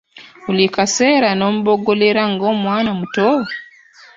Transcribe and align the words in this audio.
Buli 0.45 0.65
kaseera 0.75 1.29
n'omboggolera 1.35 2.23
ng'omwana 2.31 2.89
omuto! 2.95 3.29